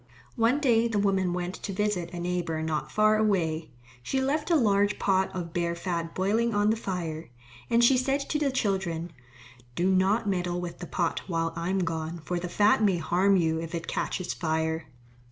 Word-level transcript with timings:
One 0.35 0.59
day 0.59 0.87
the 0.87 0.97
woman 0.97 1.31
went 1.31 1.53
to 1.61 1.71
visit 1.73 2.09
a 2.11 2.19
neighbour 2.19 2.63
not 2.63 2.91
far 2.91 3.17
away. 3.17 3.69
She 4.01 4.19
left 4.19 4.49
a 4.49 4.55
large 4.55 4.97
pot 4.97 5.29
of 5.35 5.53
bear 5.53 5.75
fat 5.75 6.15
boiling 6.15 6.55
on 6.55 6.71
the 6.71 6.75
fire. 6.75 7.29
And 7.69 7.83
she 7.83 7.97
said 7.97 8.21
to 8.31 8.39
the 8.39 8.49
children, 8.49 9.11
"Do 9.75 9.91
not 9.91 10.27
meddle 10.27 10.59
with 10.59 10.79
the 10.79 10.87
pot 10.87 11.21
while 11.27 11.53
I 11.55 11.69
am 11.69 11.83
gone, 11.83 12.17
for 12.25 12.39
the 12.39 12.49
fat 12.49 12.81
may 12.81 12.97
harm 12.97 13.35
you 13.37 13.59
if 13.61 13.75
it 13.75 13.85
catches 13.85 14.33
fire." 14.33 14.87